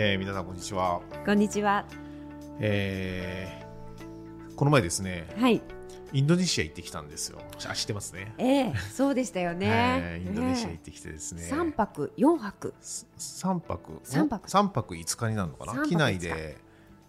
[0.00, 1.00] えー、皆さんこんにちは。
[1.26, 1.84] こんにちは。
[2.60, 5.60] えー、この前ですねはい。
[6.12, 7.40] インドネシア行ってきたんですよ。
[7.68, 8.32] あ知ってますね。
[8.38, 9.66] ええそうでしたよね、
[10.00, 12.74] はいインドネシア行ってきてですね、三泊四泊。
[12.80, 13.98] 三泊？
[14.04, 14.48] 三泊。
[14.48, 15.84] 三泊五日になるのかな？
[15.84, 16.58] 機内で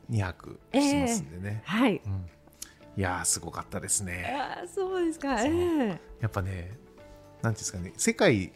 [0.10, 0.60] 二泊。
[0.74, 2.02] してますんでね、はい。
[2.04, 2.26] うん、
[2.98, 4.36] いやーすごかったですね。
[4.36, 5.40] ああそうですか。
[5.44, 6.02] ええ。
[6.22, 6.70] やっぱねなんてい
[7.50, 8.52] うんですかね世界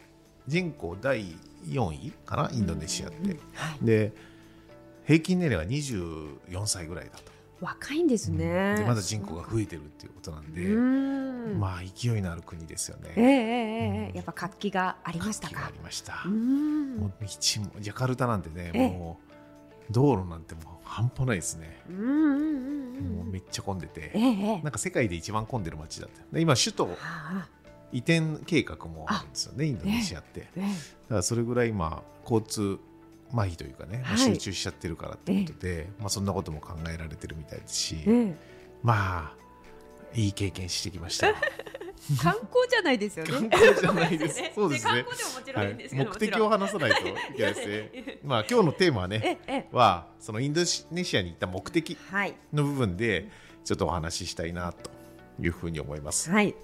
[0.48, 1.24] 人口第
[1.66, 2.50] 4位かな？
[2.52, 3.40] インドネシアって、うん。
[3.54, 3.84] はい。
[3.86, 4.33] で
[5.04, 11.60] 平均年齢が24歳ぐらいだと、若いんですね、でまだ人口が増えてるっていうことなんで、うん。
[11.60, 15.54] まあ勢いのある国ですよね、ええええええやっぱ活気がありましたか？
[15.54, 16.96] 活気がありました、うん。
[16.96, 17.26] もう道も
[17.80, 18.88] ジャカルタなんてねええ。
[18.88, 19.34] もう
[19.90, 23.16] 道路なんてもう半端ないですね、うんうんうんうん。
[23.16, 24.62] もうめっちゃ混んでて、ええええ。
[24.62, 27.48] なんか世界で一番混んでる街だったで今首都はあ
[27.92, 30.60] 移転計画もあるんですよねインドネシアって、え。
[30.60, 32.78] だからそれぐらい今交通
[33.34, 38.34] 麻痺というかね、まあはい集中しちゃってるからってことで、まあ、そんなことも考えられてるみたいですし、ええ。
[38.82, 39.36] まあ
[40.14, 41.28] いい経験してきました。
[41.28, 41.34] よ
[42.22, 43.32] 観光じゃないですよね。
[43.32, 44.42] 観光じゃないです。
[44.54, 45.04] そうですね。
[45.92, 48.18] 目的を話さないといけないですね。
[48.22, 51.98] まあ今日のテーマはねはそのインドネシアに行った目的
[52.52, 53.28] の部分で
[53.64, 54.90] ちょっとお話ししたいなと
[55.40, 56.54] いうふうに思います、はい。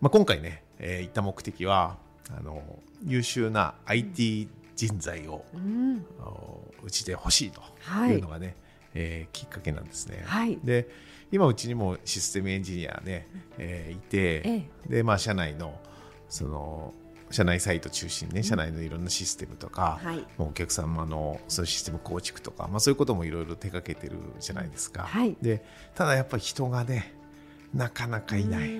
[0.00, 1.98] まあ、今回ね、えー行った目的は
[2.30, 2.62] あの
[3.04, 4.48] 優秀な IT
[4.78, 6.06] 人材を、うん。
[6.20, 8.14] おうちで欲しいとはい。
[8.14, 8.54] いうのがね、
[8.94, 10.22] えーきっかけなんですね。
[10.24, 10.56] はい。
[10.64, 10.88] で
[11.32, 13.26] 今うちにもシステムエンジニアね、
[13.58, 15.78] えーいて、えでまあ社内の
[16.28, 16.94] その
[17.30, 20.18] 社内サイト中心にね、社内のいろんなシステムとか、はい。
[20.38, 25.02] もうお客様のそういうシステム構築とか、まあ、そういうこともいろいろ手掛けてるじゃないですか。
[25.02, 25.36] はい。
[25.42, 25.62] で
[25.96, 27.12] ただやっぱり人がね
[27.74, 28.70] なかなかいない。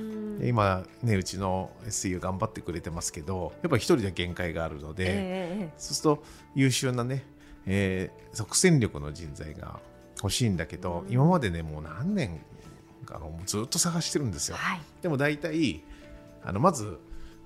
[0.42, 7.24] 今ねうちの SU 頑張ってくれてますけどやっぱり一人では限界があるので、えええそうすると優秀なね、
[7.66, 9.80] えー即戦力の人材が
[10.22, 12.40] 欲しいんだけど、今までねもう何年
[13.04, 14.56] かもうずっと探してるんですよ。
[14.58, 15.82] えはいでも大体
[16.44, 16.98] あのまず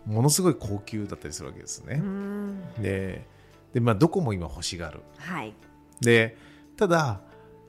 [0.04, 2.00] ものすごい高級だったりするわけですね。
[2.02, 3.25] うんで
[3.72, 5.00] で、まあ、どこも今欲しがる。
[5.19, 5.54] はい
[6.00, 6.36] で
[6.76, 7.20] ただ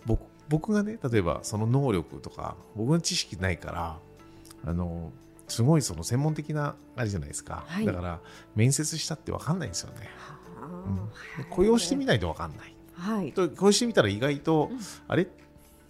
[0.06, 3.98] 僕僕がね例えばその能力とか僕の知識ないから
[4.66, 5.12] あの
[5.48, 7.86] すごいその専門的なあれじゃないですか、はい。
[7.86, 8.20] だから
[8.56, 10.10] 面接したって分かんないんですよね、
[10.58, 11.46] はうん。
[11.50, 12.76] 雇用してみないと分かんない。
[12.96, 13.34] はい。
[13.34, 14.80] と雇用してみたら意外と、うん。
[15.08, 15.28] あれ？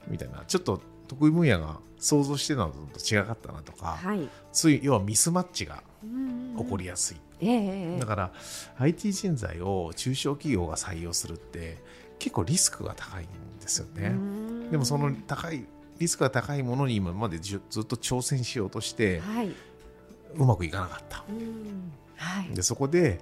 [0.08, 0.44] みたいな。
[0.48, 4.28] ちょっと得意分野が想像してたのと違かったなとか、はい。
[4.52, 8.00] そういう要はミスマッチがうん起こりやすい、ええええ。
[8.00, 8.34] だから
[8.80, 11.78] IT 人材を中小企業が採用するって
[12.20, 13.28] 結構リスクが高いん
[13.60, 14.08] ですよね。
[14.08, 14.72] うん。
[14.72, 15.66] でもその高い
[16.00, 19.52] リスクが高いものに今までずっと挑戦しようとしてはい。
[20.36, 21.24] うまくいかなかった。
[21.30, 21.92] うん。
[22.16, 22.54] はい。
[22.56, 23.20] でそこで、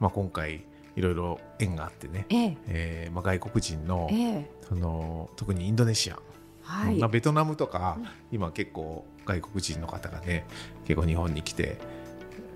[0.00, 0.64] まあ、今回
[0.96, 2.56] いろいろ縁があってね、ええ。
[2.66, 4.50] えーまあ、外国人のええ。
[4.68, 6.18] その特にインドネシア、
[6.62, 6.98] はい。
[6.98, 8.08] まあ、ベトナムとか、うん。
[8.32, 10.46] 今結構外国人の方がね
[10.86, 11.78] 結構日本に来て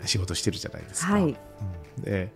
[0.04, 1.12] 仕事してるじゃないですか。
[1.12, 1.22] はい。
[1.24, 1.26] う
[2.00, 2.02] ん。
[2.02, 2.32] で、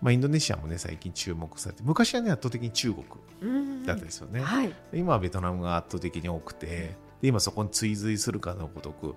[0.00, 3.04] まあ、インドネシアもね最近注目されて昔はね圧倒的に中国
[3.42, 3.84] うん。
[3.84, 4.40] だったですよね。
[4.40, 4.72] はい。
[4.92, 9.14] 今はベトナムが圧倒的に多くてで今そこに追随するかのごとく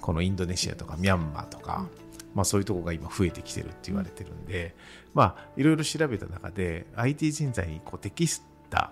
[0.00, 1.86] このインドネシアとかミャンマーとか、
[2.34, 4.74] まあ、そういうところが今増えてきてるって言われてるんで、
[5.14, 8.90] まあいろいろ調べた中で IT 人材にこう適した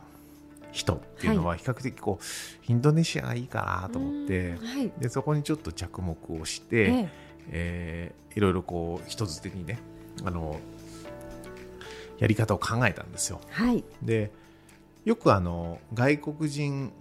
[0.73, 2.25] 人っていうのは比較的こう、
[2.73, 4.67] インドネシアがいいかなと思ってうん。
[4.67, 4.93] はい。
[4.99, 7.09] でそこにちょっと着目をしえて、え
[7.51, 8.13] え。
[8.17, 9.81] ーいろいろこう人づてにね
[10.25, 10.61] あの
[12.21, 13.41] やり方を考えたんですよ。
[13.51, 13.83] はい。
[14.03, 14.31] で
[15.05, 16.93] よくあの外国人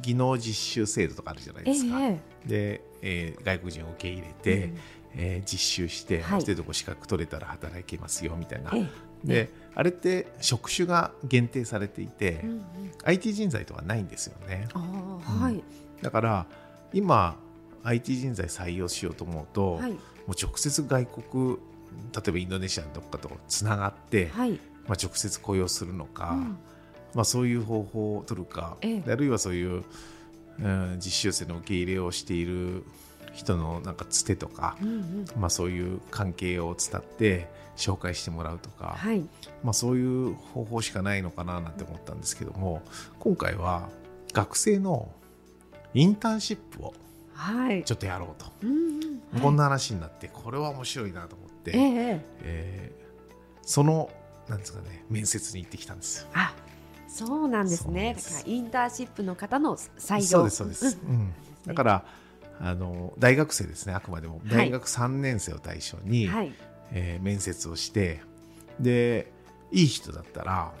[0.00, 2.00] 技能実習制度とかあるじゃないえですか。
[2.06, 4.78] えで、えー外国人を受け入れて、うん
[5.16, 6.24] えー実習して、はい。
[6.36, 8.70] ある程度資格取れたら働けますよみたいな。
[8.74, 8.86] ええ
[9.22, 12.62] であれって職種が限定されていて、うんうん。
[13.04, 14.68] IT 人材とかないんですよね。
[14.72, 15.62] ああはい。
[16.00, 16.46] だから
[16.92, 17.36] 今
[17.82, 19.90] IT 人材採用しようと思うと、はい。
[19.92, 21.56] もう直接外国
[22.14, 24.52] 例えばインドネシアのどっかとつながって、はい。
[24.86, 26.58] まあ、直接雇用するのか、うん。
[27.14, 29.02] まあ、そういう方法を取るか、ええ。
[29.06, 29.84] あるいはそういう、
[30.58, 32.84] うん実習生の受け入れをしている
[33.32, 35.24] 人のなんかつてとか、うんうん。
[35.36, 39.20] まあ、そういう関係を伝って紹介してもらうとか、はい。
[39.62, 42.82] まあ、そういう方法しかないのかななんて思ったんですけども
[43.18, 43.88] 今回は
[44.32, 45.10] 学生の
[45.94, 46.94] インターンシップを
[47.40, 47.84] はい。
[47.84, 49.00] ちょっとやろうと、うんうん。
[49.32, 49.40] はい。
[49.40, 52.24] こんな話になってこれは面白いなと思って、ええええ。
[52.42, 53.00] えー
[53.62, 54.10] その
[54.48, 56.28] なんですかね面接に行ってきたんですよ。
[56.34, 56.54] あ
[57.06, 58.14] そうなんですね。
[58.14, 58.42] です。
[58.46, 60.22] インターンシップの方の採用。
[60.22, 61.14] そうですそうです、うん。
[61.14, 61.34] うん。
[61.66, 62.04] だから
[62.60, 64.40] あの大学生ですねあくまでも。
[64.44, 64.48] い。
[64.48, 66.52] 大学3年生を対象に、はい。
[66.92, 68.22] えー面接をして
[68.80, 69.32] で
[69.70, 70.72] いい人だったら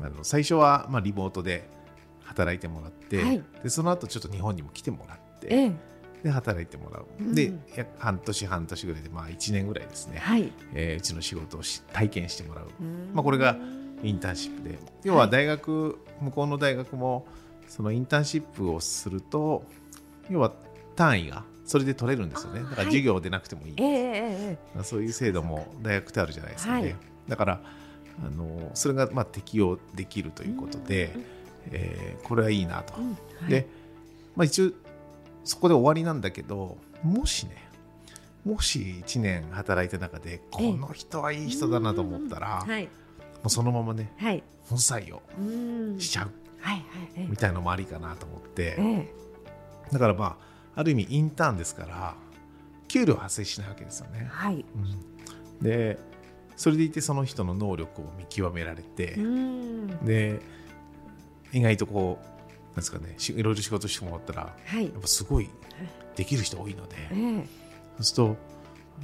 [0.00, 1.68] あの最初は、まあ、リモートで
[2.22, 3.42] 働いてもらって、はい。
[3.64, 5.89] でその後ちょっと日本にも来てもらってええ
[6.22, 7.34] で働いてもらう、うん。
[7.34, 10.52] で約半年半年ぐらいで、まあ、1年ぐらいですね、はい。
[10.74, 12.66] えーうちの仕事をし体験してもらう。
[12.80, 13.10] うん。
[13.14, 13.56] まあこれが
[14.02, 14.78] インターンシップで。
[15.04, 17.26] 要は大学、向こうの大学も
[17.68, 19.64] そのインターンシップをすると
[20.28, 20.52] 要は
[20.96, 22.60] 単位がそれで取れるんですよね。
[22.60, 22.84] だからはい。
[22.86, 23.98] 授業でなくてもいい、ええええ
[24.52, 26.96] えまあそういう制度も大学ってあるじゃないですかね、はい。
[27.28, 27.60] だから
[28.22, 31.14] あのそれがまあ適用できるということで、
[31.70, 33.08] えーこれはいいなと、えうん。
[33.08, 33.14] は
[33.46, 33.48] い。
[33.50, 33.66] で、
[34.36, 34.72] まあ、一応
[35.44, 37.70] そこで終わりなんだけどもしね
[38.44, 42.88] もし1年働いた中でこの人はいい人だなと思ったら、もはい、
[43.44, 46.00] うそのままねはい、本採用うん。
[46.00, 46.30] しちゃう。
[47.16, 49.08] みたいのもありかなと思って、ええ。
[49.92, 50.38] だからま
[50.74, 52.14] あある意味インターンですから
[52.88, 54.28] 給料発生しないわけですよね。
[54.30, 55.62] はい、うん。
[55.62, 55.98] で
[56.56, 60.40] それでいてその人の能力を見極められて、うん、で
[61.52, 62.39] 意外とこう
[62.70, 64.84] なんですかねしいろいろ仕事してもらったらはい。
[64.84, 65.50] やっ、ぱすごい
[66.16, 67.46] できる人多いので、ええ。
[67.96, 68.36] そうすると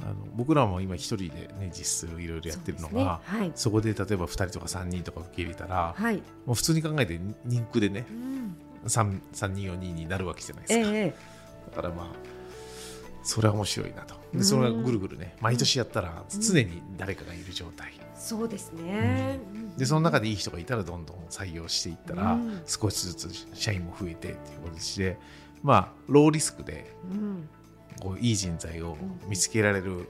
[0.03, 3.39] あの僕らも今一人でね実質いろいろやってるのがそね。
[3.39, 3.51] はい。
[3.55, 8.55] そこで例えば2人とか3人とか受け入れたら、はい、もう普通に考えて人区でねうん、
[8.85, 11.15] 3 3人4人になるわけじゃないでえすか、え。
[11.75, 12.36] だからまあ
[13.27, 14.15] それは面白いなと。
[14.33, 14.39] うん。
[14.39, 19.39] でそれがぐるぐるね毎年やったら常に誰かがいる状態、そうですね。
[19.77, 22.61] でその中でいい人がいたらどんどん採用していったら、うん。
[22.65, 25.17] 少しずつ社員も増えてっていう形で
[25.61, 27.49] まあローリスクでうん、
[27.99, 28.97] こういい人材を
[29.27, 30.07] 見つけられる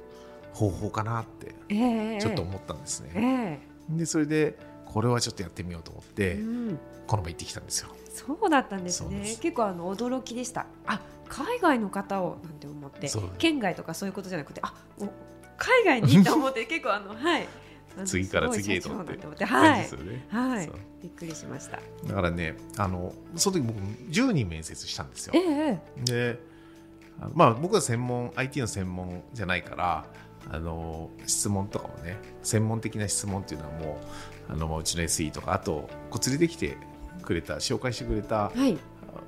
[0.53, 3.61] 方法かなってええちょっと思ったんですえね、
[3.93, 3.97] え。
[3.97, 9.37] でそれでこれはちょっとやってみようと思って、うん、この場行ってきたんですよそうだったんですね。
[9.41, 10.65] 結構あの驚きでした。
[10.85, 10.99] あ
[11.29, 15.07] 海外の方をなんて思って県外とかそういうことじゃなくてあお
[15.57, 17.47] 海外にと思って 結構あのはい。
[18.05, 19.87] 次から次へと思っててはい。
[20.29, 20.71] はい。
[21.01, 21.79] びっくりしました。
[22.07, 25.33] だからねあのその時僕10人面接したんですよ。
[25.35, 26.39] ええで
[27.33, 30.05] まあ僕は専門 IT の専門じゃないから
[30.49, 33.99] あの質問とかもね専門的な質問っていうのはも
[34.49, 36.77] うあのうちの SE とかあとこう連れてきて
[37.21, 38.77] くれた紹介してくれたはい。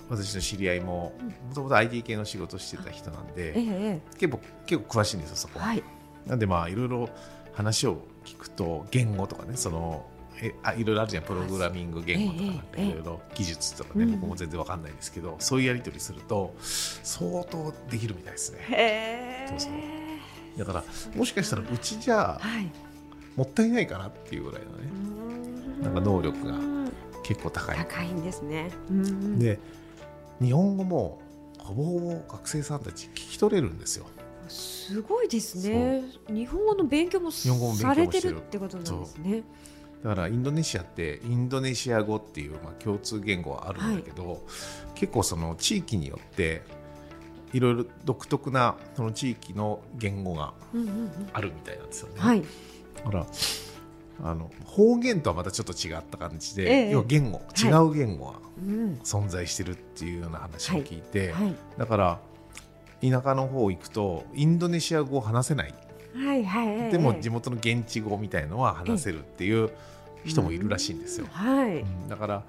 [0.10, 1.14] 私の知り合いも
[1.48, 4.02] もともと IT 系の仕事してた人なんええでえ。
[4.18, 5.84] 結構結構詳しいんですよそこは、い。
[6.26, 7.10] なんでまあいろいろ
[7.54, 10.06] 話を聞くと言語とかねその
[10.42, 14.12] えあいろいろあるじゃんプログラミング言語とかいろいろ技術とかね、うん。
[14.20, 18.60] 僕も全然わかんないですけどそういうやり取りすると相当できるみたいですね。
[18.70, 19.72] へうそう。
[20.58, 20.84] だから
[21.16, 22.72] もしかしたらうちじゃはい。
[23.36, 26.79] もったいないかなっていうぐらいのねなんか能力がうん
[27.30, 27.78] 結構高い。
[27.78, 28.72] 高いんですね。
[28.90, 29.60] うんで
[30.42, 31.22] 日本語も
[31.60, 34.08] ほぼほぼ学生さんたち聞き取れるんですよ。
[34.48, 36.02] すごいですね。
[36.28, 39.44] 日本語の勉強もされてるるってことなんですね。
[40.04, 44.44] だからインドネシアってインドネシア語っていう、まあ、共通言語はあるんだけど、
[44.96, 46.64] 結構その地域によって
[47.54, 51.12] いろいろ独特なその地域の言語がうんうんうん。
[51.32, 52.16] あるみたいなんですよね。
[52.18, 52.42] はい。
[52.42, 53.28] だから
[54.22, 56.92] あの方言とはまたちょっと違った感じで、ええ。
[56.92, 59.00] 要は言語、はい違う言語がうん。
[59.04, 61.56] 存在してるっていうような話を聞いて、はい。
[61.78, 62.20] だから
[63.02, 65.74] 田舎の方行くとインドネシア語を話せない。
[66.14, 66.92] はいはい。
[66.92, 69.70] でも地元の現地語みたいのは話せるっていう
[70.26, 71.28] 人もいるらしいんですよ。
[71.32, 71.78] はい。
[71.78, 72.10] うん。
[72.10, 72.44] だから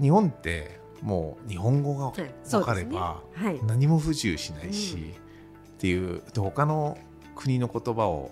[0.00, 3.22] 日本ってもう日本語がはい分かれば
[3.66, 5.02] 何も不自由しないし、うん。
[5.02, 5.04] っ
[5.78, 6.96] ていうで他の
[7.34, 8.30] 国の言葉を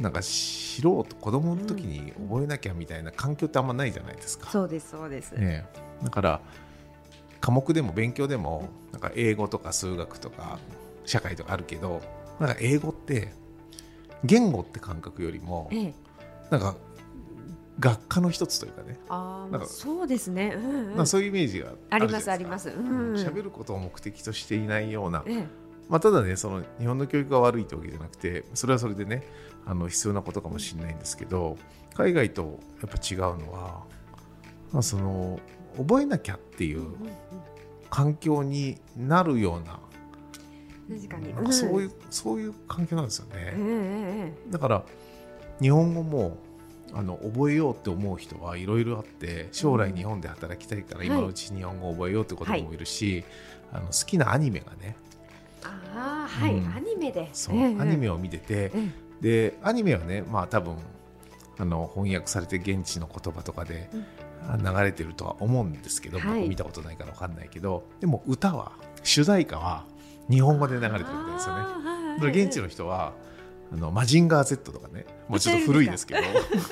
[0.00, 4.50] なんか知ろうと子供の時に覚えなきゃみたいな環境ってあんまないじゃないですか。
[4.50, 5.32] そうですそうです。
[5.32, 5.66] ね
[6.02, 6.40] え、だから
[7.40, 10.58] 科目でも勉強でもなんか英語とか数学とか
[11.04, 12.00] 社会とかあるけど
[12.38, 13.32] なんか英語って
[14.24, 15.94] 言語って感覚よりもええ。
[16.50, 16.76] なんか
[17.78, 20.54] 学科の一つというかね、あーなんかそうですね。
[20.56, 20.96] うんうん。
[20.96, 22.70] まあ、そういうイメージがありますあります。
[22.70, 23.14] うん。
[23.14, 25.46] 喋ることを目的としていないような、ええ
[25.90, 29.26] まあ、ただねその日本の教育が悪いってわけじゃなくてそれはそれでね
[29.66, 31.58] あの必要なことかもしれないんですけど
[31.94, 33.84] 海外とやっぱ違うのは、
[34.72, 35.40] まあ、その
[35.76, 36.94] 覚えなきゃっていう
[37.90, 39.80] 環境になるような
[40.88, 44.82] 確かそういうう、そういう環境なんですよね、だから
[45.60, 46.36] 日本語も
[46.92, 51.06] あの覚えようって思う人はいろいろあって将来日本で働きたいからはい。
[51.06, 53.24] 今のうちに日本語を覚えようって子供もいるし、
[53.72, 54.96] あの好きなアニメがね
[55.64, 56.74] ああはい、うん。
[56.74, 60.76] アニメでそう、ええアニメを見ててええでアニメはねまあ多分
[61.58, 63.90] あの翻訳されて現地の言葉とかで
[64.64, 66.40] 流れてるとは思うんですけど、はい。
[66.40, 69.84] 僕見たことないから分かんないけどでも歌は主題歌は
[70.30, 71.04] 日本語で流れてるんで
[71.40, 71.62] すよね。
[71.62, 72.42] はい。
[72.42, 73.12] 現地の人は
[73.72, 76.20] あのマジンガー Z とかねもうちょっと古いですけど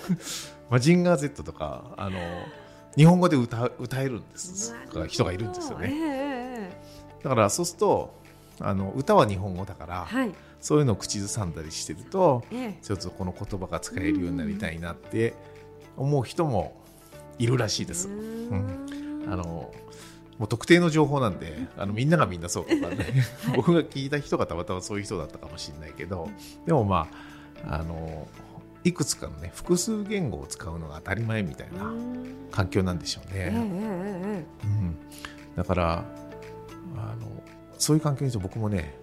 [0.70, 2.18] マジンガー Z とかあの
[2.96, 4.74] 日本語で歌う歌えるんです。
[5.08, 6.70] 人がいるんですよええねえ
[7.20, 7.22] え。
[7.22, 8.18] だからそうすると
[8.60, 10.32] あの歌は日本語だからはい。
[10.60, 12.78] そういうのを口ずさんだりしてるとええ。
[12.82, 15.34] ちょっとこの言葉が使えるようになりたいなって
[15.96, 16.80] 思う人も
[17.38, 18.08] いるらしいです。
[18.08, 18.10] う。
[18.10, 18.50] ん。
[18.50, 19.32] ん。
[19.32, 19.72] あの
[20.38, 23.06] もう特定の情報なんであのみんながみんなそうとかね、
[23.56, 26.28] 僕が聞いた人がたまたまそういう人だったかもしれないけど
[26.64, 27.08] でもま
[27.66, 28.28] ああの
[28.84, 31.92] いくつかのね複数言語を使うのが当たり前みたいな
[32.52, 33.34] 環境なんでしょうね。
[33.34, 34.44] ええ。
[34.64, 34.96] うん、
[35.56, 36.04] だから
[37.78, 38.94] そういう環境にいると僕もね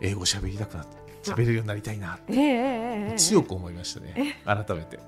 [0.00, 0.96] え英語喋りたくなって
[1.30, 3.16] 喋れるようになりたいなええええええ。
[3.16, 4.40] 強く思いましたね。
[4.44, 4.98] 改めて。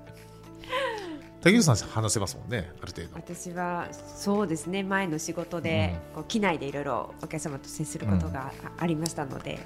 [1.41, 3.15] 竹内さん話せますもんねある程度。
[3.15, 9.61] 私はそうですね前の仕事で、こう機内でいろいろお客様と接することがあありましたので、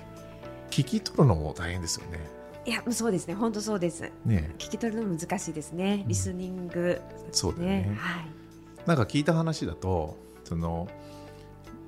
[0.71, 2.19] 聞き取るのも大変ですよね。
[2.67, 4.03] いやそうですね本当そうです。
[4.27, 4.51] ね。
[4.59, 7.01] 聞き取るの難しいですねリスニング、
[7.33, 7.97] そうだよね。
[7.99, 8.27] はい。
[8.87, 10.89] なんか聞いた話だとその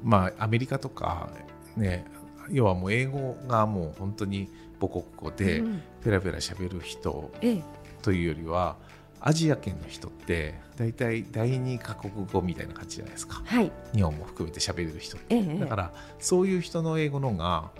[0.02, 1.28] まあアメリカとか
[1.76, 2.04] ね
[2.50, 4.48] 要はもう英語がもう本当に
[4.80, 5.82] 母国語でうん。
[6.02, 7.62] ペラペラ喋る人ええ。
[8.02, 8.76] というよりは
[9.20, 13.40] アジア圏の人って大体第二カ国語みたいな感じじゃないですか。
[13.44, 13.72] はい。
[13.94, 15.36] 日本も含めて喋れる人って。
[15.36, 17.70] ええだからそういう人の英語のが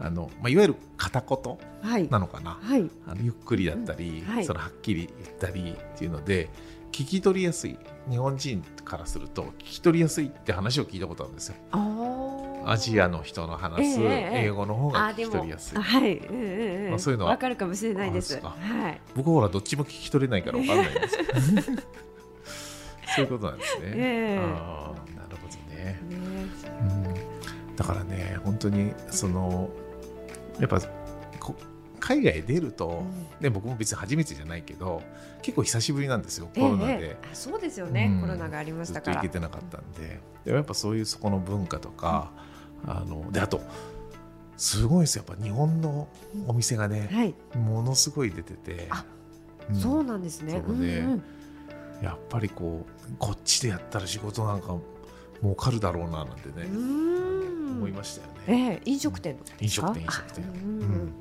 [0.00, 2.08] あの、まあ、いわゆる片言はい。
[2.08, 2.58] なのかな。
[2.60, 2.90] はい。
[3.06, 4.34] あのゆっくりだったり、うん。
[4.34, 4.44] はい。
[4.44, 6.48] そのはっきり言ったりっていうので
[6.98, 7.78] 聞き取りやすい。
[8.10, 11.54] 日本人からすると聞き取りやすいって話を聞いたことあるんですよ。
[12.66, 16.90] アジアの人の話す英語の方が聞き取りやすい、あはい、うんうんうん。
[16.90, 18.40] まあそういうのはわかるかもしれないです。
[18.40, 19.00] はい。
[19.14, 21.16] 僕ほらどっちも聞き取れないから分かんないんです。
[23.14, 24.38] そういうことなんですね、ええ。
[24.40, 26.00] あーなるほどね、ね。
[27.68, 29.70] うん、だからね本当にその
[30.58, 30.88] やっぱこ
[32.08, 33.02] 海外へ出ると、
[33.38, 35.02] ね、僕も別に初めてじゃないけど
[35.42, 37.28] 結構久しぶりなんですよコロナで、ええ。
[37.30, 38.20] あそうですよね、うん。
[38.22, 40.20] コロナがありましずっとたから行けてなかったんで。
[40.44, 42.30] でもやっぱそういうそこの文化とか、
[42.86, 43.60] あのであと
[44.56, 45.24] すごいですよ。
[45.28, 46.08] やっぱ日本の
[46.46, 48.88] お店がね、はい、ものすごい出てて。
[49.74, 50.54] そうなんですね。
[50.54, 51.22] そこでうんうん
[52.02, 54.78] やっぱりこうこっちでやったら仕事なんか
[55.42, 56.78] 儲かるだろうななんてね、うー
[57.74, 57.76] ん。
[57.78, 58.80] 思いましたよね。
[58.80, 59.88] ええ飲食店のですか？
[59.88, 60.44] 飲食店飲食店。
[60.44, 61.12] うん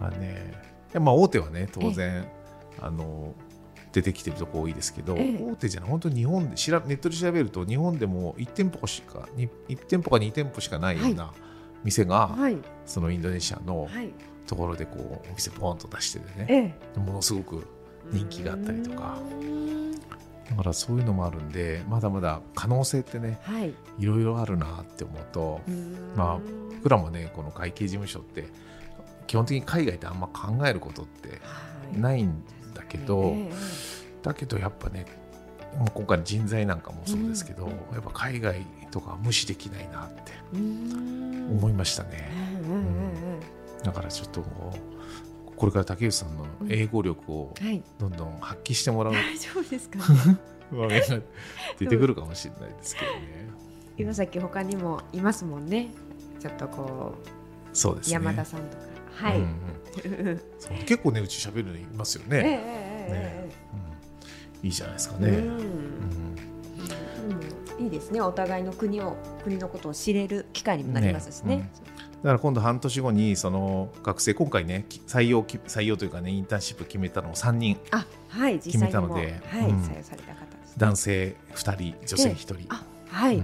[0.00, 0.54] あね。
[0.94, 2.26] まあ大手はね当然
[2.80, 3.34] あの
[3.92, 5.42] 出てきてるとこ多いですけど、ええ。
[5.42, 9.48] 大手じゃない本当に日本で調べネットで調べると日本でも1店舗しか 1,
[9.86, 11.32] 店舗か2店舗しかないような
[11.84, 12.56] 店が、はい。
[12.86, 14.12] そのインドネシアのはい。
[14.46, 16.98] ところでこうお店ポンと出しててねええ。
[16.98, 17.66] ものすごく
[18.10, 19.18] 人気があったりとか。
[20.48, 23.74] だからそういうのもあるんでまだまだ可能性ってねはい。
[23.98, 25.60] いろいろあるなって思うと
[26.16, 26.38] まあ
[26.76, 28.46] 僕らもねこの会計事務所って
[29.28, 31.40] 基本的に海外であんま考えることって
[31.96, 32.00] い。
[32.00, 32.42] ないん
[32.74, 33.52] だけど、ええ
[34.22, 35.06] だけどやっぱね
[35.78, 42.30] もう今回の人材なんかもそうですけど、うんやっぱ海外とかは無視できないなって思いましたね、
[42.64, 43.18] うんうんうん
[43.84, 44.42] だからちょっと
[45.54, 47.54] これから竹内さんの英語力を
[47.98, 49.12] どんどん発揮してもらう。
[49.12, 49.98] 大丈夫ですか？
[50.72, 51.20] 場面が
[51.78, 53.48] 出てくるかもしれないですけどね。
[53.96, 55.90] 今さっき他にもいますもんね。
[56.40, 57.14] ちょっとこ
[57.72, 58.10] そうですね。
[58.10, 58.82] う山田さんとか
[59.18, 59.58] はい、うんうん
[60.86, 62.42] 結構ねうち喋るのいますよええね。
[63.10, 63.50] ええ。
[64.62, 64.66] うん。
[64.66, 65.42] いいじゃないですかね。
[67.80, 68.20] いいですね。
[68.20, 71.56] お互いの国を国のことを知れる機会にもなりますしね。
[71.56, 71.70] ね。
[72.22, 77.76] だから今度半年後にその学生今回ねき採用き採用というかねインターンシップ決めたのを3人
[78.62, 79.82] 決めたのではい、うん。
[79.82, 80.46] 採用された方ね、
[80.76, 83.42] 男性2人女性1人、あはい、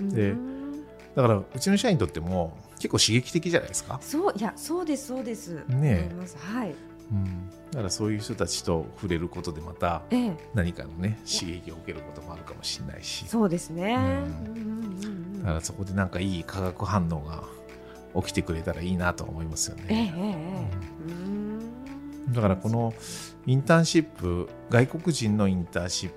[0.00, 0.08] うん。
[0.10, 0.84] でうん。
[1.14, 5.64] だからうちの社員にとっても結構刺激的じゃないですか、そういやそうですそうです。
[5.68, 6.74] ねはい。
[7.12, 10.36] うん、だからそういう人たちと触れることでまたええ。
[10.52, 13.24] 何かのね刺激を受けることもあるかもしれないし。
[13.28, 17.42] そうですね、うんだからそこでなんかいい化学反応が
[18.20, 19.84] 起きてくれたらいいなと思いますよね。
[19.88, 20.68] えええええ
[21.08, 21.12] え。
[21.12, 22.32] うん。
[22.32, 22.94] だからこの
[23.46, 26.10] インターンシップ外国人のインターンシッ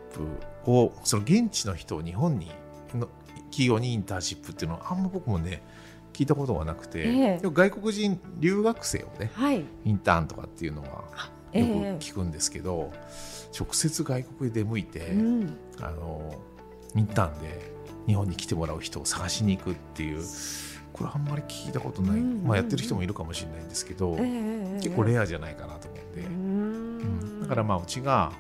[0.64, 2.52] プをその現地の人を日本に
[2.94, 3.08] の
[3.50, 5.64] 企業にインターンシップっていうのはあんま僕もね
[6.16, 7.04] 聞いたことがなくて、え
[7.36, 7.38] え。
[7.40, 9.66] でも外国人留学生をねはい。
[9.84, 11.04] インターンとかっていうのは
[11.52, 12.94] えよくえ聞くんですけど、
[13.58, 15.58] 直接外国へ出向いて、うん。
[15.82, 16.34] あの
[16.96, 17.72] インターンで
[18.08, 20.24] 日本に来てもらう人を探しに行くっていう
[20.94, 27.40] これあんまり聞いたことない、うんまあ、やってる人もいるかもしれないんですけど、ええ結構レアじゃないかなと思うんで、ううん。
[27.40, 27.42] ん。
[27.42, 28.32] だからまあうちが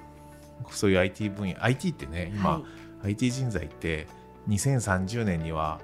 [0.72, 2.60] そういう IT 分野 IT ってね今、は
[3.04, 3.08] い。
[3.08, 4.08] IT 人材って
[4.48, 5.82] 2030年には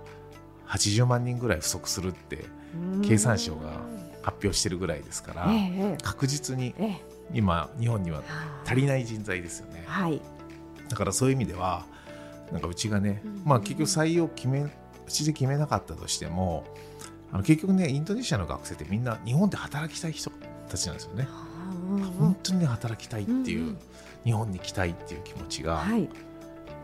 [0.72, 2.46] 80万人ぐらい不足するって
[3.04, 3.82] 経産省が
[4.22, 7.02] 発表してるぐらいですから、ええ確実にええ。
[7.34, 8.24] 今日本には
[8.66, 9.84] 足りない人材ですよね。
[9.86, 10.22] はい。
[10.90, 11.86] だからそういう意味では
[12.52, 13.42] なんかうちがね、うん。
[13.46, 14.70] まあ結局採用決めう
[15.08, 16.66] ちで決めなかったとしても
[17.32, 20.32] あの結局ねインドネシアの学生ってみんな日本で働きたい人
[20.70, 21.28] たちなんですよね、
[22.18, 23.78] 本当にね働きたいっていう、
[24.24, 26.08] 日本に来たいっていう気持ちがはい。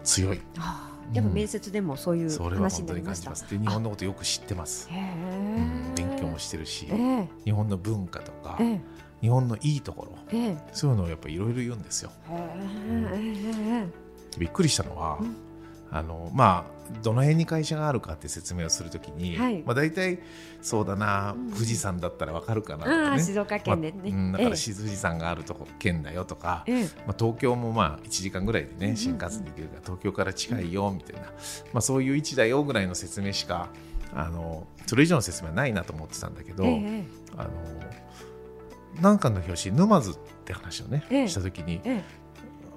[0.03, 3.31] 強い、ああやっぱ面接でもそういう話になりました。
[3.31, 3.49] に感じます。
[3.49, 4.89] で日本のことよく知ってます、
[5.95, 7.27] 勉強もしてるし、ええ。
[7.45, 8.81] 日本の文化とか、ええ。
[9.21, 10.57] 日本のいいところええ。
[10.73, 12.11] そういうのをやっぱりいろいろ言うんですよ。
[14.37, 15.35] びっくりしたのは、うん
[15.91, 19.61] あのまあどの辺に会社があるかって説明をするときに、はい。
[19.65, 20.19] まあ、大体
[20.61, 21.51] そうだな、うん。
[21.51, 23.15] 富士山だったらわかるかなとあかね。
[23.15, 23.97] あ静岡県でね。
[23.97, 26.83] まあうんだからええし富士山があるとこ県だよとか、ええ。
[27.05, 31.27] まあ、東京もまあ1時間ぐらいでうんうんね新幹線で行けるから東京から近いよみたいな、
[31.73, 33.69] まあ、そういう位置だよぐらいの説明しか
[34.13, 37.03] あのそれ以上の説明はないなと思ってたんだけど、ええ
[37.35, 37.49] あの
[39.01, 41.27] なんかの表紙沼津って話をね、ええ。
[41.27, 42.03] した時にえ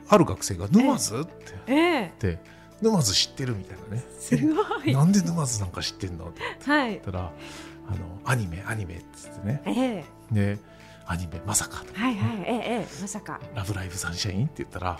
[0.08, 1.20] ある学生が沼津？
[1.20, 1.32] って。
[1.68, 2.32] えええ。
[2.32, 4.04] で沼津知ってるみたいなね。
[4.18, 4.92] すごい。
[4.92, 6.40] なんで沼津なんか知ってんのって。
[6.70, 6.90] はい。
[6.90, 9.62] 言ったらあのアニメアニメって言ってね。
[9.66, 10.34] ええ。
[10.34, 10.58] で
[11.06, 13.40] アニメまさかはいはいええええまさか。
[13.54, 14.98] ラブライブサンシャインって言ったら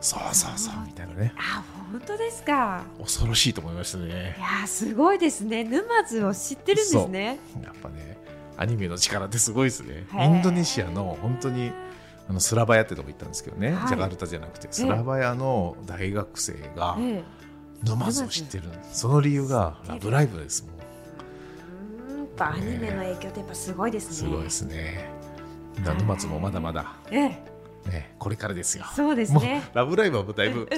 [0.00, 1.34] そうそうそうみたいなね。
[1.36, 1.62] あ
[1.92, 2.84] 本当ですか。
[2.98, 4.34] 恐ろしいと思いましたね。
[4.38, 5.64] いやーすごいですね。
[5.64, 7.38] 沼津を知ってるんですね。
[7.62, 8.16] やっぱね
[8.56, 10.06] アニメの力ってすごいですね。
[10.12, 11.72] インドネシアの本当に
[12.28, 13.88] あのスラバヤってとこ行ったんですけどね、はい。
[13.88, 14.68] ジャカルタじゃなくて。
[14.70, 17.24] スラバヤの大学生がええ。
[17.84, 18.64] 沼津を知ってる。
[18.92, 24.14] その理由が「ラブライブ!」ですもんうんやっぱアニメの影響ってやっぱすごいですね。
[24.14, 25.10] すごいですね。
[25.98, 27.52] 沼津もまだまだ、ええ。
[27.90, 28.84] ね、これからですよ。
[28.94, 29.62] そうですね。
[29.74, 30.68] ラブライブはだいぶ もう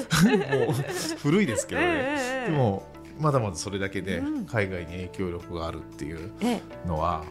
[1.19, 2.87] 古いですけどね、でも
[3.21, 4.47] まだまだそれだけでうん。
[4.47, 6.63] 海外に影響力があるっていうええ。
[6.89, 7.23] のは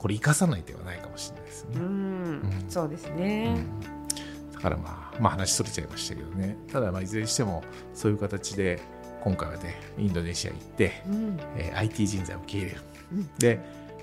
[0.00, 1.82] これ生かさない手はないかもしれないですね、うん。
[1.82, 3.66] うんそうですうねん。
[4.54, 6.56] だからまあ、まあ、話それちゃいましたけどね。
[6.72, 8.80] ただまあいずれにしてもそういう形で
[9.22, 11.38] 今回はねインドネシア行って、うん。
[11.58, 12.80] えー IT 人材を受け入れる、
[13.12, 13.30] うん。
[13.38, 13.60] で、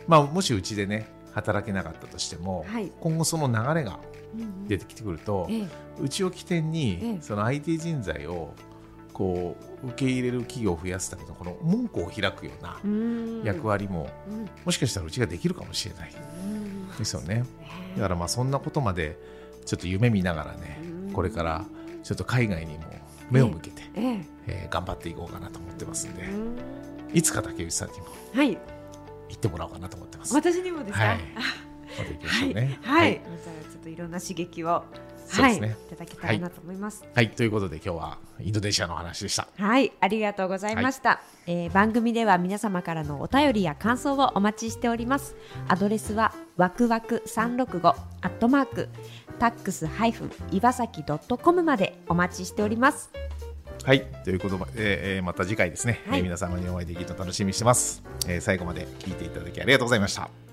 [0.07, 2.91] まあ、もしうちでね働けなかったとしても、はい。
[2.99, 3.99] 今後その流れが
[4.35, 5.67] うん出てきてくると、ええ。
[5.99, 7.21] うちを起点に、ええ。
[7.21, 8.53] その IT 人材を
[9.17, 13.41] こう受け入れる企業を増やすためのこの門戸を開くようなうん。
[13.43, 14.47] 役割も、うん。
[14.63, 16.11] もしかしたらうちができるかもしれない。
[16.43, 16.87] うん。
[16.95, 17.35] ですよね。
[17.37, 17.45] ね。
[17.95, 19.17] だからまあそんなことまで
[19.65, 21.13] ちょっと夢見ながらね、うん。
[21.13, 21.65] これから
[22.03, 22.83] ちょっと海外にも
[23.31, 24.25] 目を向けて、ええ。
[24.47, 26.57] えー頑張っていこうかなと思ってますんで、うん。
[27.13, 28.55] いつか竹内さんにもはい。
[28.55, 28.59] 行
[29.33, 30.33] ってもらおうかなと思ってます。
[30.35, 31.05] 私にもですか？
[31.05, 31.17] はい。
[31.35, 31.39] あ
[31.97, 32.79] また行きまはいしょうね。
[32.83, 34.83] はい、またちょっといろんな刺激を、
[35.29, 37.05] はい、ねいただけたらなと思います。
[37.15, 39.47] はい、ということで今日はインドネシアのお話でした。
[39.57, 45.35] はい、ありがとうございました、えー番組では皆様からのお便りや感想をお待ちしております。
[45.69, 48.89] アドレスはわくわく三六五アットマーク
[49.39, 53.09] タックスハイフン岩崎ドットコムまでお待ちしております。
[53.83, 60.46] はい、ということで、えーえーまた次回ですね、はいえー皆様にお会いできるの楽しみにしてます、えー最後まで聞いていただきありがとうございました。